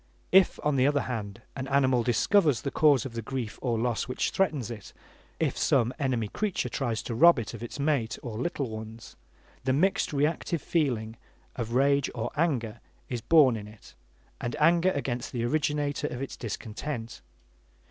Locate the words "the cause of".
2.63-3.13